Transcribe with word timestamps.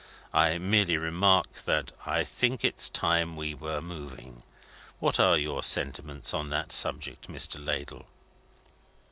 I 0.33 0.57
merely 0.57 0.97
remark 0.97 1.51
that 1.65 1.91
I 2.07 2.23
think 2.23 2.65
it's 2.65 2.89
time 2.89 3.35
we 3.35 3.53
were 3.53 3.81
moving. 3.81 4.41
What 4.99 5.19
are 5.19 5.37
your 5.37 5.61
sentiments 5.61 6.33
on 6.33 6.49
that 6.49 6.71
subject, 6.71 7.27
Mr. 7.29 7.63
Ladle?" 7.63 8.07